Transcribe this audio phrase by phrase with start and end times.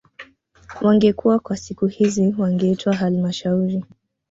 [0.81, 3.83] Wangekuwa kwa siku hizi wangewaita halmashauri